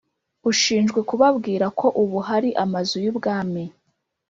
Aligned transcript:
ushinjwe 0.49 0.99
kubabwira 1.09 1.65
ko 1.79 1.87
ubu 2.01 2.17
hari 2.27 2.49
Amazu 2.63 2.95
y 3.05 3.09
Ubwami 3.11 3.63